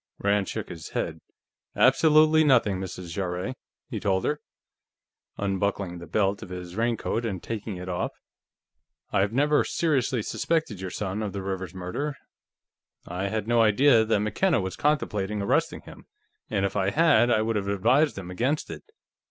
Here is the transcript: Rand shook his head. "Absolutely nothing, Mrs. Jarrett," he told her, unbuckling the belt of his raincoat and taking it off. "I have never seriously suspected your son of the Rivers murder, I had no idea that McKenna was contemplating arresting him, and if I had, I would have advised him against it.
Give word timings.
Rand 0.17 0.49
shook 0.49 0.69
his 0.69 0.89
head. 0.97 1.21
"Absolutely 1.75 2.43
nothing, 2.43 2.79
Mrs. 2.79 3.11
Jarrett," 3.11 3.55
he 3.87 3.99
told 3.99 4.25
her, 4.25 4.41
unbuckling 5.37 5.99
the 5.99 6.07
belt 6.07 6.41
of 6.41 6.49
his 6.49 6.75
raincoat 6.75 7.23
and 7.23 7.43
taking 7.43 7.77
it 7.77 7.87
off. 7.87 8.11
"I 9.11 9.19
have 9.19 9.31
never 9.31 9.63
seriously 9.63 10.23
suspected 10.23 10.81
your 10.81 10.89
son 10.89 11.21
of 11.21 11.33
the 11.33 11.43
Rivers 11.43 11.75
murder, 11.75 12.15
I 13.05 13.27
had 13.27 13.47
no 13.47 13.61
idea 13.61 14.03
that 14.03 14.19
McKenna 14.19 14.59
was 14.59 14.75
contemplating 14.75 15.39
arresting 15.43 15.81
him, 15.81 16.07
and 16.49 16.65
if 16.65 16.75
I 16.75 16.89
had, 16.89 17.29
I 17.29 17.43
would 17.43 17.55
have 17.55 17.67
advised 17.67 18.17
him 18.17 18.31
against 18.31 18.71
it. 18.71 18.81